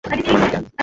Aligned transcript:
আমার 0.03 0.19
নাম 0.27 0.49
ক্যাম। 0.51 0.71